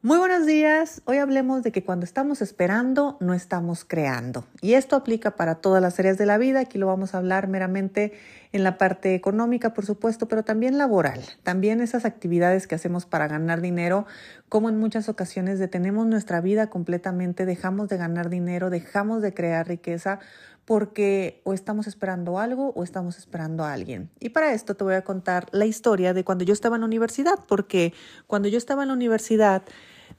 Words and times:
Muy 0.00 0.18
buenos 0.18 0.46
días. 0.46 1.02
Hoy 1.06 1.16
hablemos 1.16 1.64
de 1.64 1.72
que 1.72 1.82
cuando 1.82 2.04
estamos 2.04 2.40
esperando, 2.40 3.16
no 3.18 3.34
estamos 3.34 3.84
creando. 3.84 4.44
Y 4.60 4.74
esto 4.74 4.94
aplica 4.94 5.32
para 5.32 5.56
todas 5.56 5.82
las 5.82 5.98
áreas 5.98 6.16
de 6.16 6.24
la 6.24 6.38
vida. 6.38 6.60
Aquí 6.60 6.78
lo 6.78 6.86
vamos 6.86 7.14
a 7.14 7.18
hablar 7.18 7.48
meramente 7.48 8.12
en 8.52 8.62
la 8.62 8.78
parte 8.78 9.16
económica, 9.16 9.74
por 9.74 9.84
supuesto, 9.84 10.28
pero 10.28 10.44
también 10.44 10.78
laboral. 10.78 11.24
También 11.42 11.80
esas 11.80 12.04
actividades 12.04 12.68
que 12.68 12.76
hacemos 12.76 13.06
para 13.06 13.26
ganar 13.26 13.60
dinero, 13.60 14.06
como 14.48 14.68
en 14.68 14.78
muchas 14.78 15.08
ocasiones 15.08 15.58
detenemos 15.58 16.06
nuestra 16.06 16.40
vida 16.40 16.68
completamente, 16.70 17.44
dejamos 17.44 17.88
de 17.88 17.96
ganar 17.96 18.30
dinero, 18.30 18.70
dejamos 18.70 19.20
de 19.20 19.34
crear 19.34 19.66
riqueza 19.66 20.20
porque 20.68 21.40
o 21.44 21.54
estamos 21.54 21.86
esperando 21.86 22.38
algo 22.38 22.74
o 22.76 22.84
estamos 22.84 23.16
esperando 23.16 23.64
a 23.64 23.72
alguien. 23.72 24.10
Y 24.20 24.28
para 24.28 24.52
esto 24.52 24.74
te 24.74 24.84
voy 24.84 24.96
a 24.96 25.02
contar 25.02 25.46
la 25.50 25.64
historia 25.64 26.12
de 26.12 26.24
cuando 26.24 26.44
yo 26.44 26.52
estaba 26.52 26.76
en 26.76 26.82
la 26.82 26.86
universidad, 26.86 27.38
porque 27.48 27.94
cuando 28.26 28.50
yo 28.50 28.58
estaba 28.58 28.82
en 28.82 28.88
la 28.88 28.94
universidad, 28.94 29.62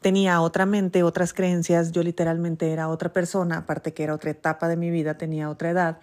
tenía 0.01 0.41
otra 0.41 0.65
mente, 0.65 1.03
otras 1.03 1.35
creencias, 1.35 1.91
yo 1.91 2.01
literalmente 2.01 2.71
era 2.71 2.89
otra 2.89 3.13
persona, 3.13 3.57
aparte 3.57 3.93
que 3.93 4.01
era 4.01 4.15
otra 4.15 4.31
etapa 4.31 4.67
de 4.67 4.75
mi 4.75 4.89
vida, 4.89 5.19
tenía 5.19 5.51
otra 5.51 5.69
edad, 5.69 5.99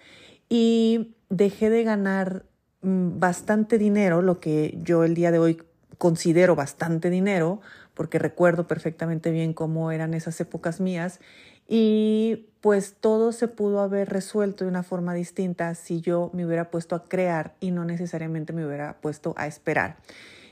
y 0.47 1.17
dejé 1.27 1.69
de 1.69 1.83
ganar 1.83 2.45
mm, 2.83 3.19
bastante 3.19 3.77
dinero, 3.77 4.21
lo 4.21 4.39
que 4.39 4.77
yo 4.81 5.03
el 5.03 5.13
día 5.13 5.31
de 5.31 5.39
hoy 5.39 5.61
considero 5.97 6.55
bastante 6.55 7.09
dinero, 7.09 7.59
porque 7.93 8.17
recuerdo 8.17 8.65
perfectamente 8.65 9.29
bien 9.29 9.51
cómo 9.51 9.91
eran 9.91 10.13
esas 10.13 10.39
épocas 10.39 10.79
mías, 10.79 11.19
y 11.67 12.47
pues 12.61 12.95
todo 12.99 13.31
se 13.31 13.47
pudo 13.47 13.81
haber 13.81 14.09
resuelto 14.09 14.63
de 14.63 14.69
una 14.69 14.83
forma 14.83 15.13
distinta 15.13 15.75
si 15.75 16.01
yo 16.01 16.29
me 16.33 16.45
hubiera 16.45 16.71
puesto 16.71 16.95
a 16.95 17.03
crear 17.03 17.55
y 17.59 17.71
no 17.71 17.85
necesariamente 17.85 18.53
me 18.53 18.65
hubiera 18.65 18.97
puesto 18.99 19.33
a 19.37 19.47
esperar. 19.47 19.97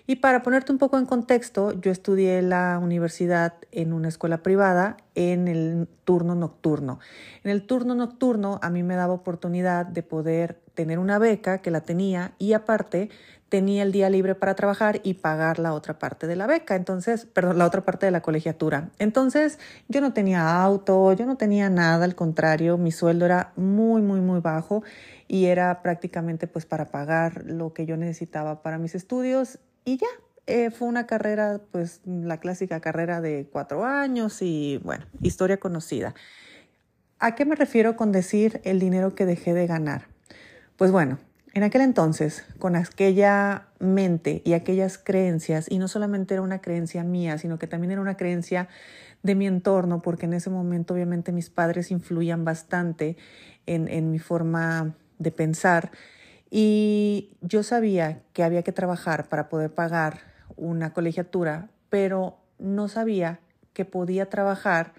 Y 0.07 0.17
para 0.17 0.43
ponerte 0.43 0.71
un 0.71 0.77
poco 0.77 0.99
en 0.99 1.05
contexto, 1.05 1.71
yo 1.73 1.91
estudié 1.91 2.41
la 2.43 2.79
universidad 2.81 3.53
en 3.71 3.91
una 3.91 4.07
escuela 4.07 4.43
privada 4.43 4.97
en 5.15 5.47
el 5.47 5.87
turno 6.03 6.35
nocturno. 6.35 6.99
En 7.43 7.49
el 7.49 7.65
turno 7.65 7.95
nocturno 7.95 8.59
a 8.61 8.69
mí 8.69 8.83
me 8.83 8.95
daba 8.95 9.13
oportunidad 9.13 9.85
de 9.85 10.03
poder 10.03 10.61
tener 10.75 10.99
una 10.99 11.17
beca 11.17 11.59
que 11.59 11.71
la 11.71 11.81
tenía 11.81 12.33
y 12.37 12.53
aparte 12.53 13.09
tenía 13.49 13.83
el 13.83 13.91
día 13.91 14.09
libre 14.09 14.35
para 14.35 14.55
trabajar 14.55 14.99
y 15.03 15.15
pagar 15.15 15.59
la 15.59 15.73
otra 15.73 15.97
parte 15.97 16.27
de 16.27 16.35
la 16.35 16.47
beca, 16.47 16.75
entonces, 16.75 17.25
perdón, 17.25 17.57
la 17.57 17.65
otra 17.65 17.85
parte 17.85 18.05
de 18.05 18.11
la 18.11 18.21
colegiatura. 18.21 18.89
Entonces, 18.99 19.59
yo 19.87 20.01
no 20.01 20.13
tenía 20.13 20.61
auto, 20.61 21.13
yo 21.13 21.25
no 21.25 21.37
tenía 21.37 21.69
nada, 21.69 22.05
al 22.05 22.15
contrario, 22.15 22.77
mi 22.77 22.91
sueldo 22.91 23.25
era 23.25 23.53
muy, 23.55 24.01
muy, 24.01 24.19
muy 24.19 24.39
bajo 24.41 24.83
y 25.27 25.45
era 25.45 25.81
prácticamente 25.81 26.47
pues 26.47 26.65
para 26.65 26.85
pagar 26.85 27.43
lo 27.45 27.73
que 27.73 27.85
yo 27.85 27.97
necesitaba 27.97 28.61
para 28.61 28.77
mis 28.77 28.93
estudios 28.93 29.59
y 29.85 29.97
ya. 29.97 30.07
Eh, 30.47 30.69
fue 30.69 30.87
una 30.87 31.07
carrera, 31.07 31.59
pues 31.71 32.01
la 32.05 32.39
clásica 32.39 32.79
carrera 32.79 33.19
de 33.19 33.47
cuatro 33.51 33.83
años 33.83 34.43
y 34.43 34.79
bueno, 34.83 35.05
historia 35.21 35.57
conocida. 35.57 36.13
¿A 37.17 37.33
qué 37.33 37.45
me 37.45 37.55
refiero 37.55 37.95
con 37.95 38.11
decir 38.11 38.61
el 38.63 38.79
dinero 38.79 39.15
que 39.15 39.25
dejé 39.25 39.55
de 39.55 39.65
ganar? 39.65 40.07
Pues 40.77 40.91
bueno, 40.91 41.17
en 41.55 41.63
aquel 41.63 41.81
entonces, 41.81 42.45
con 42.59 42.75
aquella 42.75 43.69
mente 43.79 44.41
y 44.43 44.53
aquellas 44.53 44.97
creencias, 44.97 45.65
y 45.71 45.79
no 45.79 45.87
solamente 45.87 46.35
era 46.35 46.43
una 46.43 46.59
creencia 46.59 47.03
mía, 47.03 47.37
sino 47.37 47.57
que 47.57 47.65
también 47.65 47.91
era 47.91 48.01
una 48.01 48.17
creencia 48.17 48.67
de 49.23 49.33
mi 49.33 49.47
entorno, 49.47 50.01
porque 50.01 50.25
en 50.25 50.33
ese 50.33 50.49
momento 50.49 50.93
obviamente 50.93 51.31
mis 51.31 51.49
padres 51.49 51.89
influían 51.89 52.45
bastante 52.45 53.17
en, 53.65 53.87
en 53.87 54.11
mi 54.11 54.19
forma 54.19 54.93
de 55.17 55.31
pensar, 55.31 55.91
y 56.49 57.31
yo 57.41 57.63
sabía 57.63 58.21
que 58.33 58.43
había 58.43 58.63
que 58.63 58.71
trabajar 58.71 59.27
para 59.27 59.49
poder 59.49 59.73
pagar 59.73 60.19
una 60.55 60.93
colegiatura, 60.93 61.69
pero 61.89 62.37
no 62.59 62.87
sabía 62.87 63.39
que 63.73 63.85
podía 63.85 64.29
trabajar 64.29 64.93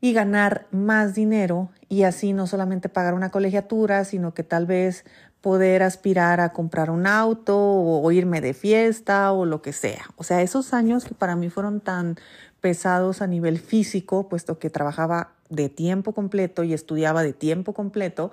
y 0.00 0.12
ganar 0.12 0.66
más 0.70 1.14
dinero 1.14 1.70
y 1.88 2.02
así 2.02 2.32
no 2.32 2.46
solamente 2.46 2.88
pagar 2.88 3.14
una 3.14 3.30
colegiatura, 3.30 4.04
sino 4.04 4.34
que 4.34 4.42
tal 4.42 4.66
vez 4.66 5.04
poder 5.40 5.82
aspirar 5.82 6.40
a 6.40 6.52
comprar 6.52 6.90
un 6.90 7.06
auto 7.06 7.56
o, 7.56 8.10
irme 8.10 8.40
de 8.40 8.52
fiesta 8.52 9.32
o 9.32 9.44
lo 9.46 9.62
que 9.62 9.72
sea. 9.72 10.06
O 10.16 10.24
sea, 10.24 10.42
esos 10.42 10.74
años 10.74 11.04
que 11.04 11.14
para 11.14 11.36
mí 11.36 11.50
fueron 11.50 11.80
tan 11.80 12.16
pesados 12.60 13.22
a 13.22 13.26
nivel 13.26 13.58
físico, 13.58 14.28
puesto 14.28 14.58
que 14.58 14.70
trabajaba 14.70 15.32
de 15.48 15.68
tiempo 15.68 16.12
completo 16.12 16.64
y 16.64 16.74
estudiaba 16.74 17.22
de 17.22 17.32
tiempo 17.32 17.74
completo, 17.74 18.32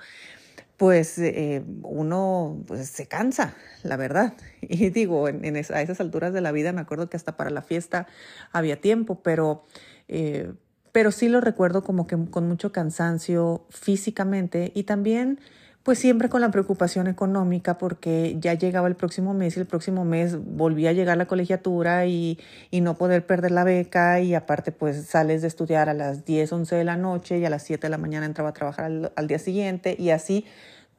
pues 0.78 1.18
eh, 1.20 1.64
uno 1.84 2.64
pues, 2.68 2.88
se 2.88 3.08
cansa, 3.08 3.56
la 3.84 3.98
verdad. 3.98 4.34
Y 4.62 4.90
digo, 4.90 5.28
en, 5.28 5.56
a 5.56 5.60
esas 5.60 6.00
alturas 6.00 6.34
de 6.34 6.42
la 6.42 6.52
vida 6.52 6.72
me 6.74 6.82
acuerdo 6.82 7.10
que 7.10 7.18
hasta 7.18 7.38
para 7.38 7.50
la 7.50 7.62
fiesta 7.62 8.08
había 8.52 8.80
tiempo, 8.80 9.22
pero, 9.22 9.66
eh, 10.08 10.54
pero 10.92 11.12
sí 11.12 11.28
lo 11.30 11.42
recuerdo 11.42 11.84
como 11.84 12.08
que 12.08 12.18
con 12.30 12.48
mucho 12.48 12.72
cansancio 12.72 13.66
físicamente 13.70 14.72
y 14.74 14.84
también 14.84 15.40
pues 15.84 16.00
siempre 16.00 16.30
con 16.30 16.40
la 16.40 16.50
preocupación 16.50 17.08
económica 17.08 17.78
porque 17.78 18.38
ya 18.40 18.54
llegaba 18.54 18.88
el 18.88 18.96
próximo 18.96 19.34
mes 19.34 19.58
y 19.58 19.60
el 19.60 19.66
próximo 19.66 20.06
mes 20.06 20.38
volvía 20.38 20.92
a 20.92 20.94
llegar 20.94 21.18
la 21.18 21.26
colegiatura 21.26 22.06
y, 22.06 22.40
y, 22.72 22.80
no 22.80 22.96
poder 22.96 23.26
perder 23.26 23.52
la 23.52 23.66
beca 23.66 24.22
y 24.22 24.34
aparte 24.34 24.72
pues 24.72 25.06
sales 25.06 25.42
de 25.42 25.50
estudiar 25.50 25.90
a 25.90 25.94
las 25.94 26.24
10, 26.24 26.54
11 26.54 26.76
de 26.76 26.84
la 26.86 26.96
noche 26.96 27.38
y 27.38 27.46
a 27.46 27.50
las 27.50 27.64
7 27.64 27.88
de 27.88 27.90
la 27.90 27.98
mañana 27.98 28.26
entraba 28.26 28.52
a 28.52 28.54
trabajar 28.54 28.86
al, 28.86 29.12
al 29.16 29.28
día 29.28 29.40
siguiente 29.40 29.96
y 30.00 30.12
así 30.12 30.46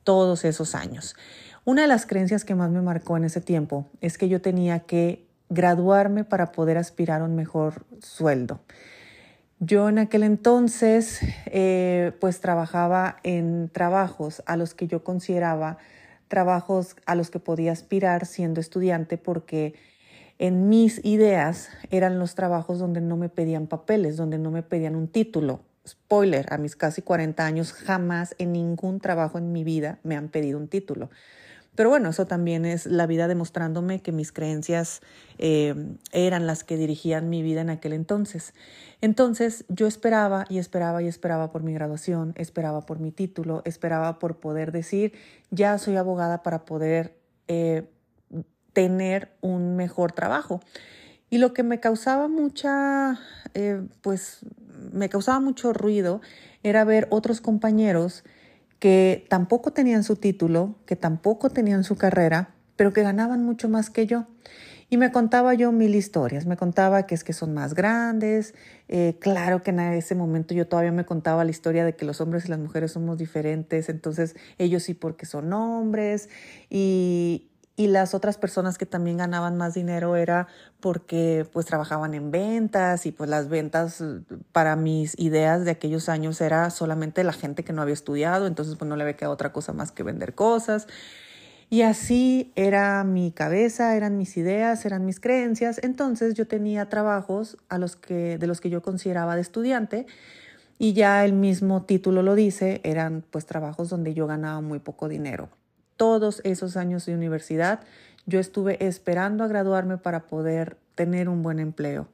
todos 0.04 0.44
esos 0.44 0.74
años. 0.74 1.16
Una 1.64 1.82
de 1.82 1.88
las 1.88 2.04
creencias 2.04 2.44
que 2.44 2.54
más 2.54 2.70
me 2.70 2.82
marcó 2.82 3.16
en 3.16 3.24
ese 3.24 3.40
tiempo 3.40 3.86
es 4.02 4.18
que 4.18 4.28
yo 4.28 4.42
tenía 4.42 4.80
que 4.80 5.26
graduarme 5.48 6.24
para 6.24 6.52
poder 6.52 6.76
aspirar 6.76 7.22
a 7.22 7.24
un 7.24 7.34
mejor 7.36 7.86
sueldo. 8.00 8.60
Yo 9.66 9.88
en 9.88 9.98
aquel 9.98 10.24
entonces 10.24 11.20
eh, 11.46 12.12
pues 12.20 12.40
trabajaba 12.40 13.16
en 13.22 13.70
trabajos 13.70 14.42
a 14.44 14.58
los 14.58 14.74
que 14.74 14.88
yo 14.88 15.02
consideraba 15.02 15.78
trabajos 16.28 16.96
a 17.06 17.14
los 17.14 17.30
que 17.30 17.38
podía 17.38 17.72
aspirar 17.72 18.26
siendo 18.26 18.60
estudiante 18.60 19.16
porque 19.16 19.74
en 20.38 20.68
mis 20.68 21.02
ideas 21.02 21.70
eran 21.90 22.18
los 22.18 22.34
trabajos 22.34 22.78
donde 22.78 23.00
no 23.00 23.16
me 23.16 23.30
pedían 23.30 23.66
papeles, 23.66 24.18
donde 24.18 24.36
no 24.36 24.50
me 24.50 24.62
pedían 24.62 24.96
un 24.96 25.08
título. 25.08 25.60
Spoiler, 25.86 26.46
a 26.52 26.58
mis 26.58 26.76
casi 26.76 27.00
40 27.00 27.46
años 27.46 27.72
jamás 27.72 28.34
en 28.38 28.52
ningún 28.52 29.00
trabajo 29.00 29.38
en 29.38 29.50
mi 29.52 29.64
vida 29.64 29.98
me 30.02 30.16
han 30.16 30.28
pedido 30.28 30.58
un 30.58 30.68
título. 30.68 31.08
Pero 31.74 31.88
bueno, 31.88 32.10
eso 32.10 32.26
también 32.26 32.64
es 32.64 32.86
la 32.86 33.06
vida 33.06 33.26
demostrándome 33.26 34.00
que 34.00 34.12
mis 34.12 34.32
creencias 34.32 35.00
eh, 35.38 35.74
eran 36.12 36.46
las 36.46 36.62
que 36.62 36.76
dirigían 36.76 37.28
mi 37.28 37.42
vida 37.42 37.62
en 37.62 37.70
aquel 37.70 37.92
entonces. 37.92 38.54
Entonces 39.00 39.64
yo 39.68 39.86
esperaba 39.86 40.44
y 40.48 40.58
esperaba 40.58 41.02
y 41.02 41.08
esperaba 41.08 41.50
por 41.50 41.62
mi 41.62 41.74
graduación, 41.74 42.32
esperaba 42.36 42.86
por 42.86 43.00
mi 43.00 43.10
título, 43.10 43.62
esperaba 43.64 44.18
por 44.18 44.38
poder 44.38 44.70
decir, 44.70 45.12
ya 45.50 45.76
soy 45.78 45.96
abogada 45.96 46.42
para 46.42 46.64
poder 46.64 47.16
eh, 47.48 47.90
tener 48.72 49.32
un 49.40 49.76
mejor 49.76 50.12
trabajo. 50.12 50.60
Y 51.28 51.38
lo 51.38 51.52
que 51.52 51.64
me 51.64 51.80
causaba 51.80 52.28
mucha, 52.28 53.18
eh, 53.54 53.82
pues 54.02 54.40
me 54.92 55.08
causaba 55.08 55.40
mucho 55.40 55.72
ruido 55.72 56.20
era 56.62 56.84
ver 56.84 57.08
otros 57.10 57.40
compañeros 57.40 58.24
que 58.78 59.26
tampoco 59.28 59.72
tenían 59.72 60.04
su 60.04 60.16
título, 60.16 60.76
que 60.86 60.96
tampoco 60.96 61.50
tenían 61.50 61.84
su 61.84 61.96
carrera, 61.96 62.54
pero 62.76 62.92
que 62.92 63.02
ganaban 63.02 63.44
mucho 63.44 63.68
más 63.68 63.90
que 63.90 64.06
yo. 64.06 64.26
Y 64.90 64.96
me 64.96 65.10
contaba 65.10 65.54
yo 65.54 65.72
mil 65.72 65.94
historias, 65.94 66.46
me 66.46 66.56
contaba 66.56 67.06
que 67.06 67.14
es 67.14 67.24
que 67.24 67.32
son 67.32 67.54
más 67.54 67.74
grandes, 67.74 68.54
eh, 68.88 69.16
claro 69.18 69.62
que 69.62 69.70
en 69.70 69.80
ese 69.80 70.14
momento 70.14 70.54
yo 70.54 70.68
todavía 70.68 70.92
me 70.92 71.06
contaba 71.06 71.44
la 71.44 71.50
historia 71.50 71.84
de 71.84 71.96
que 71.96 72.04
los 72.04 72.20
hombres 72.20 72.44
y 72.46 72.48
las 72.48 72.58
mujeres 72.58 72.92
somos 72.92 73.18
diferentes, 73.18 73.88
entonces 73.88 74.36
ellos 74.58 74.82
sí 74.82 74.94
porque 74.94 75.26
son 75.26 75.52
hombres 75.52 76.28
y, 76.68 77.50
y 77.76 77.88
las 77.88 78.14
otras 78.14 78.38
personas 78.38 78.78
que 78.78 78.86
también 78.86 79.16
ganaban 79.16 79.56
más 79.56 79.74
dinero 79.74 80.14
era 80.14 80.46
porque 80.80 81.46
pues 81.52 81.66
trabajaban 81.66 82.14
en 82.14 82.30
ventas 82.30 83.04
y 83.06 83.12
pues 83.12 83.28
las 83.28 83.48
ventas 83.48 84.02
para 84.52 84.76
mis 84.76 85.18
ideas 85.18 85.64
de 85.64 85.72
aquellos 85.72 86.08
años 86.08 86.40
era 86.40 86.70
solamente 86.70 87.24
la 87.24 87.32
gente 87.32 87.64
que 87.64 87.72
no 87.72 87.82
había 87.82 87.94
estudiado, 87.94 88.46
entonces 88.46 88.76
pues 88.76 88.88
no 88.88 88.94
le 88.96 89.02
había 89.02 89.16
quedado 89.16 89.34
otra 89.34 89.52
cosa 89.52 89.72
más 89.72 89.90
que 89.90 90.04
vender 90.04 90.34
cosas. 90.34 90.86
Y 91.68 91.82
así 91.82 92.52
era 92.54 93.02
mi 93.02 93.32
cabeza, 93.32 93.96
eran 93.96 94.18
mis 94.18 94.36
ideas, 94.36 94.84
eran 94.84 95.04
mis 95.04 95.18
creencias. 95.18 95.80
Entonces 95.82 96.34
yo 96.34 96.46
tenía 96.46 96.88
trabajos 96.88 97.56
a 97.68 97.78
los 97.78 97.96
que, 97.96 98.38
de 98.38 98.46
los 98.46 98.60
que 98.60 98.70
yo 98.70 98.82
consideraba 98.82 99.34
de 99.34 99.40
estudiante 99.40 100.06
y 100.78 100.92
ya 100.92 101.24
el 101.24 101.32
mismo 101.32 101.82
título 101.82 102.22
lo 102.22 102.36
dice, 102.36 102.80
eran 102.84 103.24
pues 103.30 103.46
trabajos 103.46 103.88
donde 103.88 104.14
yo 104.14 104.28
ganaba 104.28 104.60
muy 104.60 104.78
poco 104.78 105.08
dinero 105.08 105.48
todos 105.96 106.40
esos 106.44 106.76
años 106.76 107.06
de 107.06 107.14
universidad, 107.14 107.80
yo 108.26 108.40
estuve 108.40 108.84
esperando 108.86 109.44
a 109.44 109.48
graduarme 109.48 109.98
para 109.98 110.26
poder 110.26 110.76
tener 110.94 111.28
un 111.28 111.42
buen 111.42 111.60
empleo. 111.60 112.08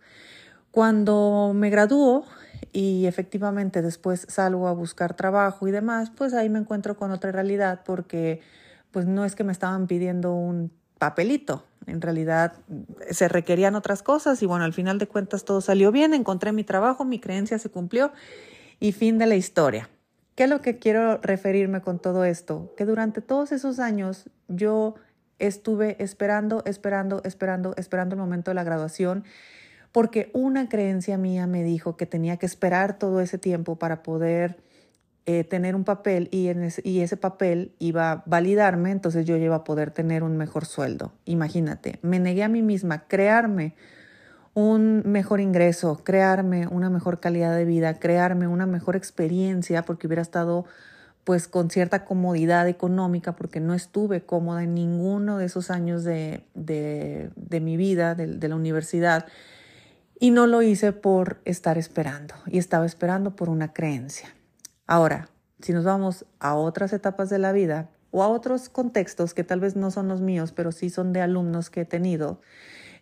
Cuando 0.70 1.52
me 1.54 1.70
graduó 1.70 2.24
y 2.72 3.06
efectivamente 3.06 3.82
después 3.82 4.26
salgo 4.28 4.68
a 4.68 4.72
buscar 4.72 5.14
trabajo 5.14 5.66
y 5.66 5.70
demás, 5.70 6.10
pues 6.10 6.34
ahí 6.34 6.48
me 6.48 6.58
encuentro 6.58 6.96
con 6.96 7.10
otra 7.10 7.32
realidad 7.32 7.80
porque 7.84 8.40
pues 8.90 9.06
no 9.06 9.24
es 9.24 9.34
que 9.34 9.44
me 9.44 9.52
estaban 9.52 9.86
pidiendo 9.86 10.32
un 10.32 10.72
papelito, 10.98 11.64
en 11.86 12.00
realidad 12.00 12.54
se 13.10 13.28
requerían 13.28 13.74
otras 13.74 14.02
cosas 14.02 14.42
y 14.42 14.46
bueno, 14.46 14.64
al 14.64 14.72
final 14.72 14.98
de 14.98 15.08
cuentas 15.08 15.44
todo 15.44 15.60
salió 15.60 15.90
bien, 15.90 16.14
encontré 16.14 16.52
mi 16.52 16.62
trabajo, 16.64 17.04
mi 17.04 17.18
creencia 17.18 17.58
se 17.58 17.70
cumplió 17.70 18.12
y 18.78 18.92
fin 18.92 19.18
de 19.18 19.26
la 19.26 19.36
historia. 19.36 19.88
¿Qué 20.40 20.44
es 20.44 20.50
lo 20.50 20.62
que 20.62 20.78
quiero 20.78 21.18
referirme 21.18 21.82
con 21.82 21.98
todo 21.98 22.24
esto? 22.24 22.72
Que 22.74 22.86
durante 22.86 23.20
todos 23.20 23.52
esos 23.52 23.78
años 23.78 24.30
yo 24.48 24.94
estuve 25.38 26.02
esperando, 26.02 26.62
esperando, 26.64 27.20
esperando, 27.24 27.74
esperando 27.76 28.14
el 28.14 28.20
momento 28.22 28.50
de 28.50 28.54
la 28.54 28.64
graduación 28.64 29.24
porque 29.92 30.30
una 30.32 30.70
creencia 30.70 31.18
mía 31.18 31.46
me 31.46 31.62
dijo 31.62 31.98
que 31.98 32.06
tenía 32.06 32.38
que 32.38 32.46
esperar 32.46 32.98
todo 32.98 33.20
ese 33.20 33.36
tiempo 33.36 33.76
para 33.76 34.02
poder 34.02 34.56
eh, 35.26 35.44
tener 35.44 35.74
un 35.74 35.84
papel 35.84 36.30
y, 36.32 36.48
ese, 36.48 36.80
y 36.88 37.00
ese 37.00 37.18
papel 37.18 37.74
iba 37.78 38.10
a 38.10 38.22
validarme, 38.24 38.92
entonces 38.92 39.26
yo 39.26 39.36
iba 39.36 39.56
a 39.56 39.64
poder 39.64 39.90
tener 39.90 40.22
un 40.22 40.38
mejor 40.38 40.64
sueldo. 40.64 41.12
Imagínate, 41.26 41.98
me 42.00 42.18
negué 42.18 42.44
a 42.44 42.48
mí 42.48 42.62
misma 42.62 43.06
crearme 43.08 43.74
un 44.54 45.02
mejor 45.06 45.40
ingreso, 45.40 46.00
crearme 46.02 46.66
una 46.66 46.90
mejor 46.90 47.20
calidad 47.20 47.54
de 47.54 47.64
vida, 47.64 47.98
crearme 47.98 48.48
una 48.48 48.66
mejor 48.66 48.96
experiencia, 48.96 49.82
porque 49.82 50.06
hubiera 50.06 50.22
estado 50.22 50.64
pues 51.24 51.48
con 51.48 51.70
cierta 51.70 52.04
comodidad 52.04 52.66
económica, 52.66 53.36
porque 53.36 53.60
no 53.60 53.74
estuve 53.74 54.22
cómoda 54.22 54.64
en 54.64 54.74
ninguno 54.74 55.38
de 55.38 55.44
esos 55.44 55.70
años 55.70 56.02
de, 56.02 56.44
de, 56.54 57.60
mi 57.60 57.76
vida, 57.76 58.14
de 58.14 58.48
la 58.48 58.56
universidad. 58.56 59.26
Y 60.18 60.30
no 60.32 60.46
lo 60.46 60.62
hice 60.62 60.92
por 60.92 61.40
estar 61.44 61.78
esperando, 61.78 62.34
y 62.46 62.58
estaba 62.58 62.86
esperando 62.86 63.36
por 63.36 63.48
una 63.48 63.72
creencia. 63.72 64.34
Ahora, 64.86 65.28
si 65.60 65.72
nos 65.72 65.84
vamos 65.84 66.24
a 66.40 66.54
otras 66.54 66.92
etapas 66.92 67.30
de 67.30 67.38
la 67.38 67.52
vida 67.52 67.88
o 68.10 68.22
a 68.22 68.28
otros 68.28 68.68
contextos 68.68 69.34
que 69.34 69.44
tal 69.44 69.60
vez 69.60 69.76
no 69.76 69.90
son 69.90 70.08
los 70.08 70.20
míos, 70.20 70.52
pero 70.52 70.72
sí 70.72 70.90
son 70.90 71.12
de 71.12 71.20
alumnos 71.20 71.70
que 71.70 71.82
he 71.82 71.84
tenido, 71.84 72.40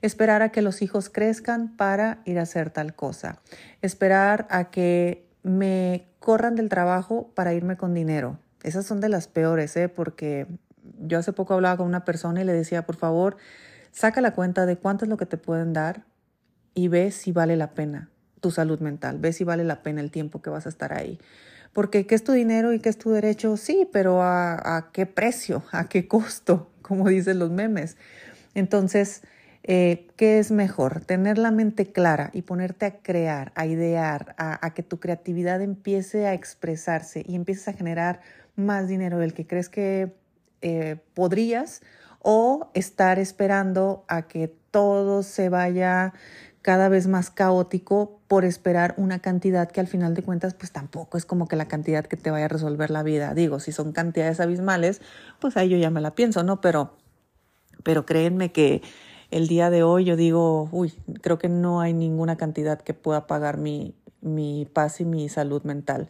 esperar 0.03 0.43
a 0.43 0.51
que 0.51 0.63
los 0.63 0.83
hijos 0.83 1.11
crezcan 1.11 1.77
para 1.77 2.21
ir 2.25 2.39
a 2.39 2.43
hacer 2.43 2.71
tal 2.71 2.95
cosa, 2.95 3.41
esperar 3.83 4.47
a 4.51 4.71
que 4.71 5.27
me 5.43 6.07
corran 6.21 6.55
del 6.55 6.69
trabajo 6.69 7.31
para 7.35 7.55
irme 7.55 7.77
con 7.77 7.95
dinero. 7.95 8.39
Esas 8.63 8.87
son 8.87 9.01
de 9.01 9.09
las 9.09 9.29
peores, 9.29 9.77
¿eh? 9.77 9.89
porque 9.89 10.47
yo 11.01 11.19
hace 11.19 11.33
poco 11.33 11.55
hablaba 11.55 11.77
con 11.77 11.87
una 11.87 12.05
persona 12.05 12.41
y 12.41 12.45
le 12.45 12.53
decía, 12.53 12.87
por 12.87 12.97
favor, 12.97 13.37
saca 13.93 14.21
la 14.21 14.33
cuenta 14.33 14.67
de 14.67 14.77
cuánto 14.77 15.05
es 15.05 15.09
lo 15.09 15.17
que 15.17 15.27
te 15.27 15.37
pueden 15.37 15.73
dar 15.73 16.05
y 16.75 16.89
ve 16.89 17.11
si 17.11 17.33
vale 17.33 17.57
la 17.57 17.75
pena 17.75 18.11
tu 18.41 18.51
salud 18.51 18.79
mental, 18.81 19.19
ve 19.19 19.33
si 19.33 19.45
vale 19.45 19.65
la 19.65 19.83
pena 19.83 20.01
el 20.01 20.11
tiempo 20.11 20.43
que 20.43 20.51
vas 20.51 20.67
a 20.67 20.69
estar 20.69 20.93
ahí. 20.93 21.19
Porque 21.73 22.07
¿qué 22.07 22.15
es 22.15 22.25
tu 22.25 22.33
dinero 22.33 22.73
y 22.73 22.81
qué 22.81 22.89
es 22.89 22.99
tu 22.99 23.11
derecho? 23.11 23.57
Sí, 23.57 23.89
pero 23.93 24.23
¿a, 24.23 24.77
a 24.77 24.91
qué 24.93 25.07
precio? 25.07 25.65
¿A 25.73 25.89
qué 25.89 26.09
costo? 26.09 26.71
Como 26.83 27.09
dicen 27.09 27.39
los 27.39 27.51
memes. 27.51 27.97
Entonces, 28.55 29.23
eh, 29.63 30.07
¿qué 30.17 30.39
es 30.39 30.51
mejor? 30.51 31.05
Tener 31.05 31.39
la 31.39 31.51
mente 31.51 31.93
clara 31.93 32.31
y 32.33 32.43
ponerte 32.43 32.87
a 32.87 32.99
crear, 32.99 33.53
a 33.55 33.67
idear, 33.67 34.35
a, 34.39 34.73
que 34.75 34.83
tu 34.83 34.99
creatividad 34.99 35.61
empiece 35.61 36.27
a 36.27 36.35
expresarse 36.35 37.25
y 37.27 37.35
empieces 37.35 37.69
a 37.69 37.73
generar 37.73 38.21
más 38.57 38.89
dinero 38.89 39.19
del 39.19 39.35
que 39.35 39.47
crees 39.47 39.69
que 39.69 40.15
eh, 40.63 40.97
podrías 41.15 41.83
o 42.21 42.71
estar 42.75 43.19
esperando 43.19 44.05
a 44.09 44.23
que 44.23 44.53
todo 44.71 45.23
se 45.23 45.49
vaya 45.49 46.13
cada 46.63 46.89
vez 46.89 47.07
más 47.07 47.31
caótico 47.31 48.21
por 48.27 48.45
esperar 48.45 48.95
una 48.97 49.21
cantidad 49.21 49.71
que 49.71 49.81
al 49.81 49.87
final 49.87 50.15
de 50.15 50.23
cuentas 50.23 50.55
pues 50.55 50.73
tampoco 50.73 51.17
es 51.17 51.25
como 51.25 51.49
que 51.49 51.57
la 51.57 51.69
cantidad 51.69 52.05
que 52.05 52.17
te 52.17 52.31
vaya 52.31 52.47
a 52.47 52.49
resolver 52.49 52.91
la 52.91 53.03
vida. 53.03 53.33
Digo, 53.35 53.61
si 53.61 53.73
son 53.73 53.93
cantidades 53.93 54.41
abismales, 54.41 55.01
pues 55.41 55.57
ahí 55.57 55.69
yo 55.71 55.79
ya 55.79 55.91
me 55.91 56.01
la 56.01 56.15
pienso, 56.15 56.43
¿no? 56.43 56.61
Pero, 56.61 56.97
pero 57.85 58.05
créanme 58.05 58.53
que 58.53 58.83
el 59.31 59.49
día 59.49 59.71
de 59.71 59.83
hoy 59.83 60.05
yo 60.05 60.17
digo, 60.17 60.69
uy, 60.73 60.93
creo 61.21 61.39
que 61.39 61.49
no 61.49 61.81
hay 61.81 61.93
ninguna 61.93 62.37
cantidad 62.37 62.81
que 62.81 62.95
pueda 62.95 63.27
pagar 63.27 63.59
mi, 63.59 63.95
mi 64.21 64.67
paz 64.73 65.01
y 65.01 65.05
mi 65.05 65.29
salud 65.29 65.63
mental. 65.63 66.09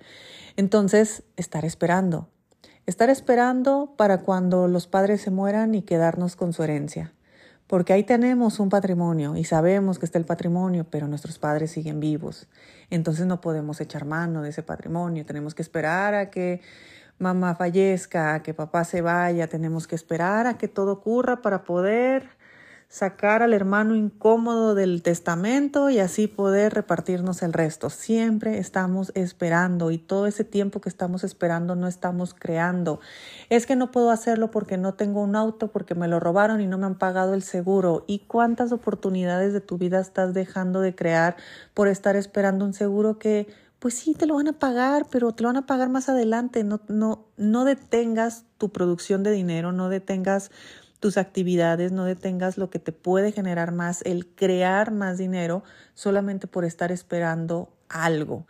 Entonces, 0.57 1.23
estar 1.37 1.65
esperando. 1.65 2.29
Estar 2.87 3.11
esperando 3.11 3.95
para 3.97 4.23
cuando 4.23 4.67
los 4.69 4.87
padres 4.87 5.21
se 5.21 5.31
mueran 5.31 5.75
y 5.75 5.83
quedarnos 5.83 6.37
con 6.37 6.53
su 6.53 6.63
herencia 6.63 7.13
porque 7.69 7.93
ahí 7.93 8.03
tenemos 8.03 8.61
un 8.61 8.71
patrimonio 8.71 9.37
y 9.37 9.45
sabemos 9.45 9.99
que 9.99 10.07
está 10.07 10.19
el 10.19 10.25
patrimonio, 10.25 10.87
pero 10.91 11.07
nuestros 11.07 11.39
padres 11.39 11.71
siguen 11.71 12.01
vivos. 12.01 12.49
Entonces 12.89 13.27
no 13.27 13.43
podemos 13.43 13.81
echar 13.81 14.07
mano 14.07 14.43
de 14.43 14.49
ese 14.49 14.63
patrimonio, 14.63 15.25
tenemos 15.27 15.55
que 15.55 15.63
esperar 15.63 16.15
a 16.15 16.31
que 16.31 16.63
mamá 17.19 17.55
fallezca, 17.55 18.35
a 18.35 18.43
que 18.43 18.55
papá 18.55 18.85
se 18.85 19.03
vaya, 19.03 19.49
tenemos 19.49 19.87
que 19.87 19.95
esperar 19.95 20.47
a 20.47 20.57
que 20.57 20.67
todo 20.67 20.93
ocurra 20.93 21.43
para 21.43 21.63
poder 21.65 22.38
sacar 22.89 23.43
al 23.43 23.53
hermano 23.53 23.95
incómodo 23.95 24.75
del 24.75 25.03
testamento 25.03 25.91
y 25.91 25.99
así 25.99 26.27
poder 26.27 26.73
repartirnos 26.73 27.43
el 27.43 27.53
resto. 27.53 27.91
Siempre 27.91 28.59
estamos 28.59 29.13
esperando 29.15 29.91
y 29.91 29.99
todo 29.99 30.27
ese 30.27 30.43
tiempo 30.43 30.81
que 30.81 30.89
estamos 30.89 31.23
esperando 31.23 31.77
no 31.77 31.87
estamos 31.87 32.33
creando. 32.33 32.99
Es 33.51 33.67
que 33.67 33.77
no 33.77 33.91
puedo 33.91 34.11
hacerlo 34.11 34.51
porque 34.51 34.79
no 34.79 34.95
tengo 34.95 35.23
un 35.23 35.37
auto, 35.37 35.69
porque 35.69 35.95
me 35.95 36.09
lo 36.09 36.19
robaron 36.19 36.63
y 36.63 36.67
no 36.67 36.79
me 36.79 36.87
han 36.87 36.97
pagado 36.97 37.35
el 37.35 37.43
seguro. 37.43 38.05
¿Y 38.07 38.21
cuántas 38.21 38.73
oportunidades 38.73 39.53
de 39.53 39.61
tu 39.61 39.77
vida 39.77 40.01
estás 40.01 40.33
dejando 40.33 40.81
de 40.81 40.95
crear 40.95 41.37
por 41.75 41.89
estar 41.89 42.17
esperando 42.17 42.65
un 42.65 42.73
seguro 42.73 43.19
que 43.19 43.49
pues 43.79 43.95
sí, 43.95 44.15
te 44.15 44.27
lo 44.27 44.35
van 44.35 44.49
a 44.49 44.59
pagar, 44.59 45.07
pero 45.09 45.33
te 45.33 45.45
lo 45.45 45.51
van 45.51 45.57
a 45.57 45.67
pagar 45.67 45.89
más 45.89 46.09
adelante. 46.09 46.65
No, 46.65 46.81
no, 46.89 47.27
no 47.37 47.65
detengas 47.65 48.45
tu 48.59 48.71
producción 48.71 49.23
de 49.23 49.31
dinero, 49.31 49.71
no 49.71 49.89
detengas 49.89 50.51
tus 51.01 51.17
actividades, 51.17 51.93
no 51.93 52.05
detengas 52.05 52.59
lo 52.59 52.71
que 52.71 52.79
te 52.79 52.93
puede 52.93 53.33
generar 53.33 53.73
más, 53.73 54.03
el 54.03 54.27
crear 54.27 54.91
más 54.91 55.19
dinero 55.19 55.63
solamente 55.95 56.47
por 56.47 56.65
estar 56.65 56.93
esperando 56.93 57.71
algo. 57.89 58.47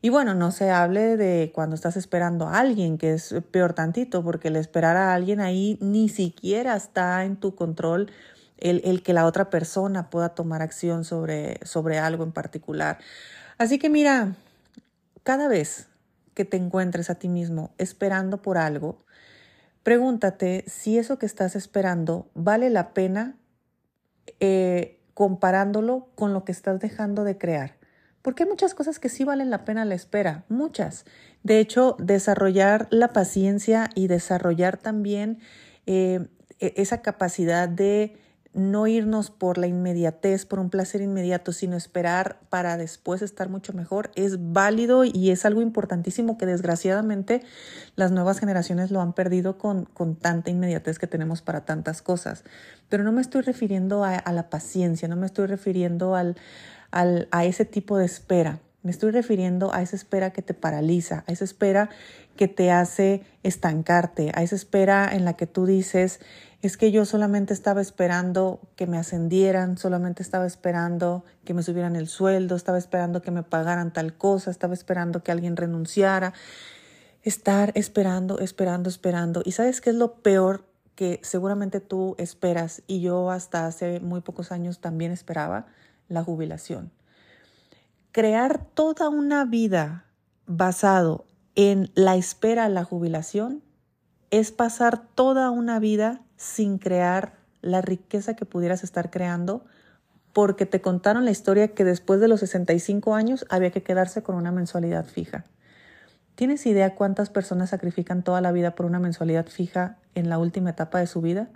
Y 0.00 0.10
bueno, 0.10 0.34
no 0.34 0.52
se 0.52 0.70
hable 0.70 1.16
de 1.16 1.50
cuando 1.52 1.74
estás 1.74 1.96
esperando 1.96 2.46
a 2.46 2.60
alguien, 2.60 2.98
que 2.98 3.14
es 3.14 3.34
peor 3.50 3.72
tantito, 3.72 4.22
porque 4.22 4.48
el 4.48 4.56
esperar 4.56 4.96
a 4.96 5.12
alguien 5.12 5.40
ahí 5.40 5.76
ni 5.80 6.08
siquiera 6.08 6.76
está 6.76 7.24
en 7.24 7.36
tu 7.36 7.56
control 7.56 8.10
el, 8.58 8.80
el 8.84 9.02
que 9.02 9.12
la 9.12 9.26
otra 9.26 9.50
persona 9.50 10.08
pueda 10.08 10.30
tomar 10.30 10.62
acción 10.62 11.04
sobre, 11.04 11.58
sobre 11.64 11.98
algo 11.98 12.22
en 12.22 12.32
particular. 12.32 12.98
Así 13.56 13.80
que 13.80 13.88
mira, 13.88 14.34
cada 15.24 15.48
vez 15.48 15.88
que 16.34 16.44
te 16.44 16.56
encuentres 16.56 17.10
a 17.10 17.16
ti 17.16 17.28
mismo 17.28 17.72
esperando 17.78 18.40
por 18.40 18.56
algo, 18.56 19.04
Pregúntate 19.88 20.64
si 20.66 20.98
eso 20.98 21.18
que 21.18 21.24
estás 21.24 21.56
esperando 21.56 22.30
vale 22.34 22.68
la 22.68 22.92
pena 22.92 23.38
eh, 24.38 25.00
comparándolo 25.14 26.10
con 26.14 26.34
lo 26.34 26.44
que 26.44 26.52
estás 26.52 26.78
dejando 26.78 27.24
de 27.24 27.38
crear. 27.38 27.78
Porque 28.20 28.42
hay 28.42 28.50
muchas 28.50 28.74
cosas 28.74 28.98
que 28.98 29.08
sí 29.08 29.24
valen 29.24 29.48
la 29.48 29.64
pena 29.64 29.86
la 29.86 29.94
espera, 29.94 30.44
muchas. 30.50 31.06
De 31.42 31.58
hecho, 31.58 31.96
desarrollar 31.98 32.86
la 32.90 33.14
paciencia 33.14 33.88
y 33.94 34.08
desarrollar 34.08 34.76
también 34.76 35.38
eh, 35.86 36.28
e-, 36.60 36.74
esa 36.76 37.00
capacidad 37.00 37.66
de 37.66 38.18
no 38.58 38.86
irnos 38.86 39.30
por 39.30 39.56
la 39.56 39.66
inmediatez, 39.66 40.44
por 40.44 40.58
un 40.58 40.68
placer 40.68 41.00
inmediato, 41.00 41.52
sino 41.52 41.76
esperar 41.76 42.40
para 42.50 42.76
después 42.76 43.22
estar 43.22 43.48
mucho 43.48 43.72
mejor, 43.72 44.10
es 44.14 44.52
válido 44.52 45.04
y 45.04 45.30
es 45.30 45.44
algo 45.44 45.62
importantísimo 45.62 46.36
que 46.36 46.46
desgraciadamente 46.46 47.42
las 47.96 48.10
nuevas 48.10 48.40
generaciones 48.40 48.90
lo 48.90 49.00
han 49.00 49.12
perdido 49.12 49.58
con, 49.58 49.84
con 49.84 50.16
tanta 50.16 50.50
inmediatez 50.50 50.98
que 50.98 51.06
tenemos 51.06 51.40
para 51.40 51.64
tantas 51.64 52.02
cosas. 52.02 52.44
Pero 52.88 53.04
no 53.04 53.12
me 53.12 53.20
estoy 53.20 53.42
refiriendo 53.42 54.04
a, 54.04 54.22
la 54.32 54.50
paciencia, 54.50 55.08
no 55.08 55.16
me 55.16 55.26
estoy 55.26 55.46
refiriendo 55.46 56.14
al, 56.14 56.36
al, 56.90 57.28
a 57.30 57.44
ese 57.44 57.64
tipo 57.64 57.96
de 57.96 58.06
espera. 58.06 58.60
Me 58.82 58.90
estoy 58.90 59.10
refiriendo 59.10 59.74
a 59.74 59.82
esa 59.82 59.96
espera 59.96 60.30
que 60.30 60.40
te 60.40 60.54
paraliza, 60.54 61.24
a 61.26 61.32
esa 61.32 61.44
espera 61.44 61.90
que 62.36 62.48
te 62.48 62.70
hace 62.70 63.22
estancarte, 63.42 64.30
a 64.34 64.42
esa 64.42 64.54
espera 64.54 65.10
en 65.12 65.24
la 65.24 65.34
que 65.34 65.46
tú 65.46 65.66
dices, 65.66 66.20
es 66.60 66.76
que 66.76 66.90
yo 66.90 67.04
solamente 67.04 67.54
estaba 67.54 67.80
esperando 67.80 68.60
que 68.74 68.88
me 68.88 68.98
ascendieran, 68.98 69.78
solamente 69.78 70.22
estaba 70.22 70.44
esperando 70.44 71.24
que 71.44 71.54
me 71.54 71.62
subieran 71.62 71.94
el 71.94 72.08
sueldo, 72.08 72.56
estaba 72.56 72.78
esperando 72.78 73.22
que 73.22 73.30
me 73.30 73.44
pagaran 73.44 73.92
tal 73.92 74.16
cosa, 74.16 74.50
estaba 74.50 74.74
esperando 74.74 75.22
que 75.22 75.30
alguien 75.30 75.56
renunciara. 75.56 76.32
Estar 77.22 77.72
esperando, 77.76 78.40
esperando, 78.40 78.88
esperando. 78.88 79.42
¿Y 79.44 79.52
sabes 79.52 79.80
qué 79.80 79.90
es 79.90 79.96
lo 79.96 80.14
peor 80.14 80.64
que 80.96 81.20
seguramente 81.22 81.80
tú 81.80 82.16
esperas 82.18 82.82
y 82.88 83.00
yo 83.00 83.30
hasta 83.30 83.66
hace 83.66 84.00
muy 84.00 84.20
pocos 84.20 84.50
años 84.50 84.80
también 84.80 85.12
esperaba? 85.12 85.66
La 86.08 86.24
jubilación. 86.24 86.90
Crear 88.10 88.64
toda 88.64 89.08
una 89.10 89.44
vida 89.44 90.06
basado 90.46 91.26
en 91.54 91.90
la 91.94 92.16
espera 92.16 92.64
a 92.64 92.68
la 92.68 92.82
jubilación 92.82 93.62
es 94.30 94.50
pasar 94.50 95.06
toda 95.14 95.50
una 95.50 95.78
vida 95.78 96.22
sin 96.38 96.78
crear 96.78 97.34
la 97.60 97.82
riqueza 97.82 98.34
que 98.34 98.46
pudieras 98.46 98.82
estar 98.84 99.10
creando 99.10 99.66
porque 100.32 100.64
te 100.64 100.80
contaron 100.80 101.24
la 101.24 101.30
historia 101.30 101.68
que 101.68 101.84
después 101.84 102.20
de 102.20 102.28
los 102.28 102.40
65 102.40 103.14
años 103.14 103.44
había 103.50 103.70
que 103.70 103.82
quedarse 103.82 104.22
con 104.22 104.36
una 104.36 104.52
mensualidad 104.52 105.04
fija. 105.04 105.44
¿Tienes 106.36 106.64
idea 106.66 106.94
cuántas 106.94 107.30
personas 107.30 107.70
sacrifican 107.70 108.22
toda 108.22 108.40
la 108.40 108.52
vida 108.52 108.76
por 108.76 108.86
una 108.86 109.00
mensualidad 109.00 109.46
fija 109.48 109.98
en 110.14 110.28
la 110.28 110.38
última 110.38 110.70
etapa 110.70 111.00
de 111.00 111.08
su 111.08 111.20
vida? 111.20 111.50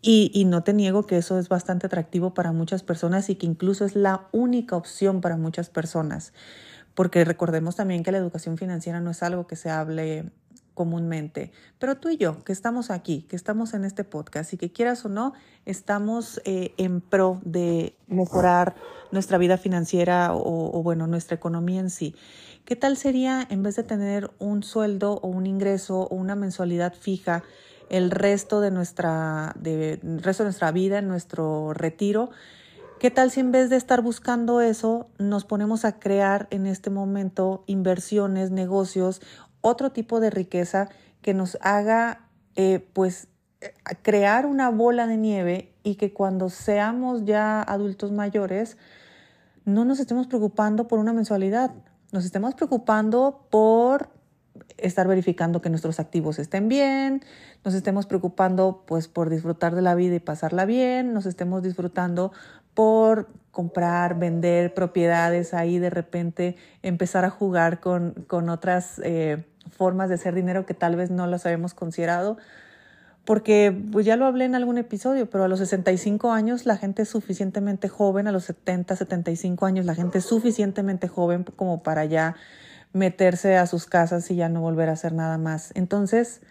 Y, 0.00 0.44
no 0.46 0.62
te 0.62 0.72
niego 0.72 1.06
que 1.06 1.18
eso 1.18 1.38
es 1.38 1.48
bastante 1.48 1.86
atractivo 1.86 2.32
para 2.32 2.52
muchas 2.52 2.82
personas 2.82 3.28
y 3.28 3.34
que 3.34 3.46
incluso 3.46 3.84
es 3.84 3.96
la 3.96 4.28
única 4.32 4.76
opción 4.76 5.20
para 5.20 5.36
muchas 5.36 5.70
personas, 5.70 6.32
porque 6.94 7.24
recordemos 7.24 7.76
también 7.76 8.04
que 8.04 8.12
la 8.12 8.18
educación 8.18 8.56
financiera 8.56 9.00
no 9.00 9.10
es 9.10 9.22
algo 9.24 9.48
que 9.48 9.56
se 9.56 9.70
hable 9.70 10.30
comúnmente. 10.78 11.50
Pero 11.80 11.96
tú 11.96 12.08
y 12.08 12.18
yo, 12.18 12.44
que 12.44 12.52
estamos 12.52 12.92
aquí, 12.92 13.22
que 13.22 13.34
estamos 13.34 13.74
en 13.74 13.84
este 13.84 14.04
podcast 14.04 14.52
y 14.52 14.58
que 14.58 14.70
quieras 14.70 15.04
o 15.04 15.08
no, 15.08 15.32
estamos 15.66 16.40
eh, 16.44 16.72
en 16.76 17.00
pro 17.00 17.40
de 17.44 17.96
mejorar 18.06 18.76
nuestra 19.10 19.38
vida 19.38 19.58
financiera 19.58 20.30
o, 20.32 20.80
bueno, 20.84 21.08
nuestra 21.08 21.34
economía 21.34 21.80
en 21.80 21.90
sí. 21.90 22.14
¿Qué 22.64 22.76
tal 22.76 22.96
sería 22.96 23.44
en 23.50 23.64
vez 23.64 23.74
de 23.74 23.82
tener 23.82 24.30
un 24.38 24.62
sueldo 24.62 25.14
o 25.14 25.26
un 25.26 25.48
ingreso 25.48 26.02
o 26.02 26.14
una 26.14 26.36
mensualidad 26.36 26.94
fija 26.94 27.42
el 27.90 28.12
resto 28.12 28.60
de 28.60 28.70
nuestra, 28.70 29.56
de, 29.58 29.94
el 29.94 30.22
resto 30.22 30.44
de 30.44 30.50
nuestra 30.50 30.70
vida, 30.70 31.02
nuestro 31.02 31.74
retiro? 31.74 32.30
¿Qué 33.00 33.10
tal 33.10 33.32
si 33.32 33.40
en 33.40 33.50
vez 33.50 33.70
de 33.70 33.76
estar 33.76 34.02
buscando 34.02 34.60
eso, 34.60 35.08
nos 35.18 35.44
ponemos 35.44 35.84
a 35.84 36.00
crear 36.00 36.46
en 36.50 36.66
este 36.66 36.90
momento 36.90 37.62
inversiones, 37.66 38.50
negocios 38.50 39.20
otro 39.60 39.92
tipo 39.92 40.20
de 40.20 40.30
riqueza 40.30 40.88
que 41.22 41.34
nos 41.34 41.58
haga 41.60 42.28
eh, 42.56 42.86
pues 42.92 43.28
crear 44.02 44.46
una 44.46 44.70
bola 44.70 45.06
de 45.06 45.16
nieve 45.16 45.72
y 45.82 45.96
que 45.96 46.12
cuando 46.12 46.48
seamos 46.48 47.24
ya 47.24 47.62
adultos 47.62 48.12
mayores 48.12 48.76
no 49.64 49.84
nos 49.84 50.00
estemos 50.00 50.26
preocupando 50.26 50.88
por 50.88 50.98
una 50.98 51.12
mensualidad, 51.12 51.72
nos 52.12 52.24
estemos 52.24 52.54
preocupando 52.54 53.46
por 53.50 54.10
estar 54.76 55.06
verificando 55.08 55.60
que 55.60 55.70
nuestros 55.70 56.00
activos 56.00 56.38
estén 56.38 56.68
bien, 56.68 57.22
nos 57.64 57.74
estemos 57.74 58.06
preocupando 58.06 58.84
pues 58.86 59.08
por 59.08 59.28
disfrutar 59.28 59.74
de 59.74 59.82
la 59.82 59.94
vida 59.94 60.14
y 60.14 60.20
pasarla 60.20 60.64
bien, 60.64 61.12
nos 61.12 61.26
estemos 61.26 61.62
disfrutando 61.62 62.32
por 62.78 63.26
comprar, 63.50 64.20
vender 64.20 64.72
propiedades, 64.72 65.52
ahí 65.52 65.80
de 65.80 65.90
repente 65.90 66.54
empezar 66.84 67.24
a 67.24 67.30
jugar 67.30 67.80
con, 67.80 68.12
con 68.28 68.48
otras 68.50 69.00
eh, 69.02 69.44
formas 69.68 70.08
de 70.08 70.14
hacer 70.14 70.32
dinero 70.32 70.64
que 70.64 70.74
tal 70.74 70.94
vez 70.94 71.10
no 71.10 71.26
las 71.26 71.44
habíamos 71.44 71.74
considerado. 71.74 72.36
Porque 73.24 73.76
pues 73.90 74.06
ya 74.06 74.14
lo 74.14 74.26
hablé 74.26 74.44
en 74.44 74.54
algún 74.54 74.78
episodio, 74.78 75.28
pero 75.28 75.42
a 75.42 75.48
los 75.48 75.58
65 75.58 76.30
años 76.30 76.66
la 76.66 76.76
gente 76.76 77.02
es 77.02 77.08
suficientemente 77.08 77.88
joven, 77.88 78.28
a 78.28 78.32
los 78.32 78.44
70, 78.44 78.94
75 78.94 79.66
años 79.66 79.84
la 79.84 79.96
gente 79.96 80.18
es 80.18 80.24
suficientemente 80.24 81.08
joven 81.08 81.42
como 81.42 81.82
para 81.82 82.04
ya 82.04 82.36
meterse 82.92 83.56
a 83.56 83.66
sus 83.66 83.86
casas 83.86 84.30
y 84.30 84.36
ya 84.36 84.48
no 84.48 84.60
volver 84.60 84.88
a 84.88 84.92
hacer 84.92 85.12
nada 85.12 85.36
más. 85.36 85.72
Entonces, 85.74 86.42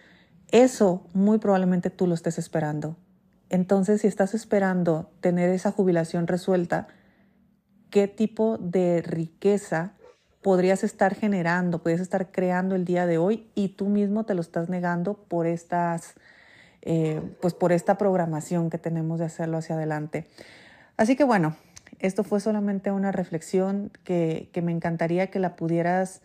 eso 0.50 1.06
muy 1.14 1.38
probablemente 1.38 1.88
tú 1.88 2.06
lo 2.06 2.12
estés 2.12 2.36
esperando. 2.36 2.98
Entonces, 3.50 4.02
si 4.02 4.06
estás 4.06 4.34
esperando 4.34 5.10
tener 5.20 5.50
esa 5.50 5.72
jubilación 5.72 6.26
resuelta, 6.26 6.88
¿qué 7.90 8.08
tipo 8.08 8.58
de 8.58 9.02
riqueza 9.02 9.94
podrías 10.42 10.84
estar 10.84 11.14
generando, 11.14 11.82
podrías 11.82 12.00
estar 12.00 12.30
creando 12.30 12.74
el 12.74 12.84
día 12.84 13.06
de 13.06 13.18
hoy 13.18 13.50
y 13.54 13.70
tú 13.70 13.88
mismo 13.88 14.24
te 14.24 14.34
lo 14.34 14.40
estás 14.40 14.68
negando 14.68 15.14
por 15.14 15.46
estas, 15.46 16.14
eh, 16.82 17.20
pues 17.40 17.54
por 17.54 17.72
esta 17.72 17.98
programación 17.98 18.70
que 18.70 18.78
tenemos 18.78 19.18
de 19.18 19.26
hacerlo 19.26 19.58
hacia 19.58 19.74
adelante. 19.74 20.26
Así 20.96 21.16
que 21.16 21.24
bueno, 21.24 21.56
esto 21.98 22.24
fue 22.24 22.40
solamente 22.40 22.92
una 22.92 23.12
reflexión 23.12 23.90
que, 24.04 24.50
me 24.62 24.72
encantaría 24.72 25.28
que 25.28 25.38
la 25.38 25.56
pudieras 25.56 26.22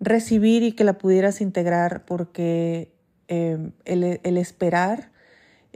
recibir 0.00 0.62
y 0.62 0.72
que 0.72 0.84
la 0.84 0.98
pudieras 0.98 1.40
integrar 1.40 2.04
porque 2.04 2.92
eh, 3.28 3.70
el, 3.84 4.36
esperar 4.36 5.10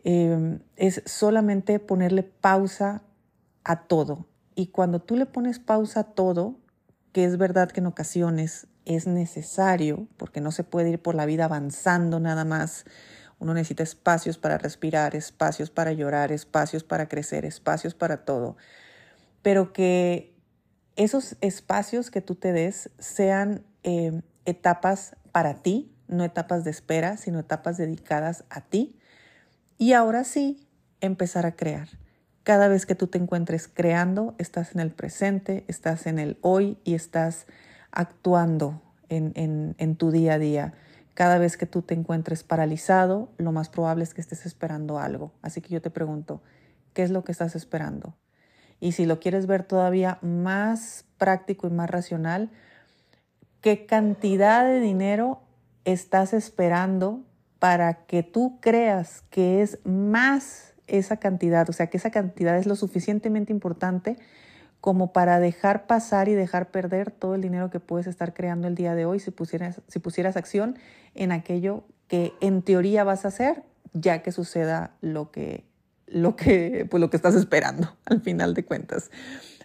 eh, 0.04 0.58
es 0.76 1.02
solamente 1.06 1.78
ponerle 1.78 2.22
pausa 2.22 3.02
a 3.64 3.84
todo. 3.84 4.26
Y 4.54 4.68
cuando 4.68 5.00
tú 5.00 5.16
le 5.16 5.26
pones 5.26 5.58
pausa 5.58 6.00
a 6.00 6.04
todo, 6.04 6.56
que 7.12 7.24
es 7.24 7.38
verdad 7.38 7.70
que 7.70 7.80
en 7.80 7.86
ocasiones 7.86 8.66
es 8.84 9.06
necesario, 9.06 10.08
porque 10.16 10.40
no 10.40 10.50
se 10.50 10.64
puede 10.64 10.90
ir 10.90 11.00
por 11.00 11.14
la 11.14 11.26
vida 11.26 11.44
avanzando 11.44 12.20
nada 12.20 12.44
más. 12.44 12.84
Uno 13.38 13.54
necesita 13.54 13.82
espacios 13.82 14.38
para 14.38 14.58
respirar, 14.58 15.14
espacios 15.14 15.70
para 15.70 15.92
llorar, 15.92 16.32
espacios 16.32 16.84
para 16.84 17.08
crecer, 17.08 17.44
espacios 17.44 17.94
para 17.94 18.24
todo. 18.24 18.56
Pero 19.42 19.72
que 19.72 20.34
esos 20.96 21.36
espacios 21.40 22.10
que 22.10 22.20
tú 22.20 22.34
te 22.34 22.52
des 22.52 22.90
sean 22.98 23.64
eh, 23.82 24.22
etapas 24.44 25.16
para 25.32 25.54
ti, 25.62 25.94
no 26.08 26.24
etapas 26.24 26.64
de 26.64 26.70
espera, 26.70 27.16
sino 27.16 27.38
etapas 27.40 27.78
dedicadas 27.78 28.44
a 28.50 28.60
ti. 28.60 28.98
Y 29.78 29.92
ahora 29.92 30.24
sí, 30.24 30.68
empezar 31.00 31.46
a 31.46 31.56
crear. 31.56 31.88
Cada 32.42 32.68
vez 32.68 32.86
que 32.86 32.94
tú 32.94 33.06
te 33.06 33.18
encuentres 33.18 33.68
creando, 33.68 34.34
estás 34.38 34.74
en 34.74 34.80
el 34.80 34.90
presente, 34.90 35.64
estás 35.68 36.06
en 36.06 36.18
el 36.18 36.38
hoy 36.40 36.78
y 36.82 36.94
estás 36.94 37.46
actuando 37.92 38.82
en, 39.08 39.96
tu 39.96 40.10
día 40.10 40.34
a 40.34 40.38
día. 40.38 40.74
Cada 41.14 41.38
vez 41.38 41.56
que 41.56 41.66
tú 41.66 41.82
te 41.82 41.94
encuentres 41.94 42.42
paralizado, 42.42 43.30
lo 43.36 43.52
más 43.52 43.68
probable 43.68 44.02
es 44.02 44.14
que 44.14 44.20
estés 44.20 44.46
esperando 44.46 44.98
algo. 44.98 45.32
Así 45.42 45.60
que 45.60 45.68
yo 45.68 45.82
te 45.82 45.90
pregunto, 45.90 46.42
¿qué 46.94 47.02
es 47.02 47.10
lo 47.10 47.22
que 47.22 47.32
estás 47.32 47.54
esperando? 47.54 48.16
Y 48.80 48.92
si 48.92 49.06
lo 49.06 49.20
quieres 49.20 49.46
ver 49.46 49.62
todavía 49.62 50.18
más 50.22 51.04
práctico 51.18 51.68
y 51.68 51.70
más 51.70 51.90
racional, 51.90 52.50
¿qué 53.60 53.86
cantidad 53.86 54.64
de 54.64 54.80
dinero 54.80 55.42
estás 55.84 56.32
esperando 56.32 57.20
para 57.62 58.06
que 58.06 58.24
tú 58.24 58.58
creas 58.60 59.22
que 59.30 59.62
es 59.62 59.78
más 59.84 60.74
esa 60.88 61.18
cantidad, 61.18 61.70
o 61.70 61.72
sea, 61.72 61.86
que 61.86 61.96
esa 61.96 62.10
cantidad 62.10 62.56
es 62.56 62.66
lo 62.66 62.74
suficientemente 62.74 63.52
importante 63.52 64.16
como 64.80 65.12
para 65.12 65.38
dejar 65.38 65.86
pasar 65.86 66.28
y 66.28 66.34
dejar 66.34 66.72
perder 66.72 67.12
todo 67.12 67.36
el 67.36 67.40
dinero 67.40 67.70
que 67.70 67.78
puedes 67.78 68.08
estar 68.08 68.34
creando 68.34 68.66
el 68.66 68.74
día 68.74 68.96
de 68.96 69.06
hoy 69.06 69.20
si 69.20 69.30
pusieras, 69.30 69.80
si 69.86 70.00
pusieras 70.00 70.36
acción 70.36 70.76
en 71.14 71.30
aquello 71.30 71.84
que 72.08 72.32
en 72.40 72.62
teoría 72.62 73.04
vas 73.04 73.24
a 73.24 73.28
hacer, 73.28 73.62
ya 73.92 74.24
que 74.24 74.32
suceda 74.32 74.96
lo 75.00 75.30
que, 75.30 75.62
lo 76.08 76.34
que, 76.34 76.88
pues 76.90 77.00
lo 77.00 77.10
que 77.10 77.16
estás 77.16 77.36
esperando 77.36 77.96
al 78.06 78.22
final 78.22 78.54
de 78.54 78.64
cuentas. 78.64 79.12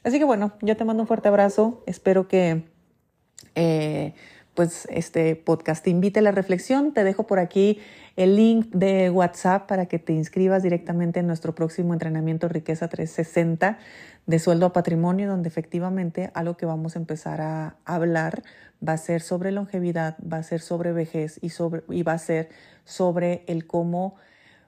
Así 0.03 0.19
que 0.19 0.23
bueno, 0.23 0.53
yo 0.61 0.77
te 0.77 0.85
mando 0.85 1.01
un 1.01 1.07
fuerte 1.07 1.29
abrazo, 1.29 1.81
espero 1.87 2.27
que... 2.27 2.63
Eh, 3.55 4.13
pues 4.57 4.87
este 4.89 5.35
podcast 5.35 5.83
te 5.83 5.91
invite 5.91 6.17
a 6.17 6.23
la 6.23 6.31
reflexión. 6.31 6.91
Te 6.91 7.03
dejo 7.03 7.27
por 7.27 7.37
aquí 7.37 7.77
el 8.15 8.35
link 8.35 8.71
de 8.73 9.11
WhatsApp 9.11 9.67
para 9.67 9.85
que 9.85 9.99
te 9.99 10.13
inscribas 10.13 10.63
directamente 10.63 11.19
en 11.19 11.27
nuestro 11.27 11.53
próximo 11.53 11.93
entrenamiento 11.93 12.47
Riqueza 12.49 12.87
360 12.87 13.77
de 14.25 14.39
sueldo 14.39 14.65
a 14.65 14.73
patrimonio, 14.73 15.29
donde 15.29 15.47
efectivamente 15.47 16.31
algo 16.33 16.57
que 16.57 16.65
vamos 16.65 16.95
a 16.95 16.99
empezar 16.99 17.39
a 17.39 17.75
hablar 17.85 18.41
va 18.85 18.93
a 18.93 18.97
ser 18.97 19.21
sobre 19.21 19.51
longevidad, 19.51 20.17
va 20.21 20.37
a 20.37 20.43
ser 20.43 20.59
sobre 20.59 20.91
vejez 20.91 21.37
y, 21.39 21.49
sobre, 21.49 21.83
y 21.89 22.01
va 22.01 22.13
a 22.13 22.17
ser 22.17 22.49
sobre 22.83 23.43
el 23.45 23.67
cómo 23.67 24.15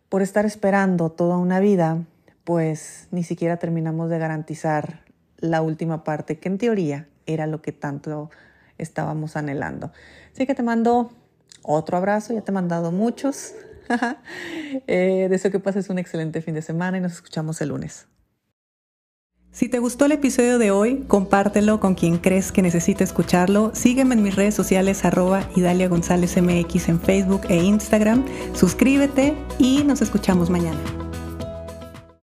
por 0.08 0.22
estar 0.22 0.46
esperando 0.46 1.10
toda 1.10 1.38
una 1.38 1.60
vida, 1.60 2.04
pues 2.44 3.08
ni 3.10 3.24
siquiera 3.24 3.58
terminamos 3.58 4.12
de 4.12 4.20
garantizar 4.20 5.02
la 5.40 5.64
última 5.64 6.04
parte, 6.04 6.38
que 6.38 6.48
en 6.48 6.60
teoría 6.60 7.08
era 7.26 7.48
lo 7.48 7.64
que 7.64 7.72
tanto 7.72 8.30
estábamos 8.80 9.36
anhelando. 9.36 9.92
Así 10.34 10.48
que 10.48 10.56
te 10.56 10.64
mando 10.64 11.12
otro 11.64 11.98
abrazo, 11.98 12.34
ya 12.34 12.42
te 12.42 12.52
he 12.52 12.54
mandado 12.54 12.92
muchos. 12.92 13.54
eh, 14.88 15.28
deseo 15.30 15.52
que 15.52 15.60
pases 15.60 15.90
un 15.90 16.00
excelente 16.00 16.42
fin 16.42 16.56
de 16.56 16.62
semana 16.62 16.98
y 16.98 17.02
nos 17.02 17.14
escuchamos 17.14 17.62
el 17.62 17.70
lunes. 17.70 18.08
Si 19.52 19.68
te 19.68 19.80
gustó 19.80 20.06
el 20.06 20.12
episodio 20.12 20.60
de 20.60 20.70
hoy, 20.70 21.06
compártelo 21.08 21.80
con 21.80 21.96
quien 21.96 22.18
crees 22.18 22.52
que 22.52 22.62
necesite 22.62 23.04
escucharlo. 23.04 23.72
Sígueme 23.74 24.14
en 24.14 24.22
mis 24.22 24.36
redes 24.36 24.54
sociales 24.54 25.04
arroba 25.06 25.50
Idalia 25.56 25.90
González 25.90 26.38
MX 26.40 26.90
en 26.90 27.02
Facebook 27.02 27.42
e 27.50 27.58
Instagram. 27.58 28.26
Suscríbete 28.54 29.34
y 29.58 29.84
nos 29.84 30.04
escuchamos 30.04 30.52
mañana. 30.52 31.09